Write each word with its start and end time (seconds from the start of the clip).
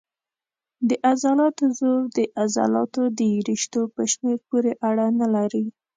د 0.89 0.91
عضلاتو 1.09 1.65
زور 1.79 2.01
د 2.17 2.19
عضلاتو 2.39 3.01
د 3.19 3.21
رشتو 3.49 3.81
په 3.95 4.01
شمېر 4.11 4.37
پورې 4.47 4.71
اړه 4.89 5.05
نه 5.19 5.27
لري. 5.35 5.65